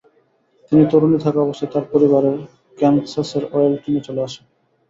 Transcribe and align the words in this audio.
তিনি 0.67 0.83
তরুণী 0.91 1.17
থাকা 1.17 1.39
অবস্থায়, 1.41 1.71
তার 1.73 1.85
পরিবার 1.93 2.23
ক্যানসাসের 2.77 3.43
ওয়েলিংটনে 3.51 4.01
চলে 4.07 4.21
আসে। 4.27 4.41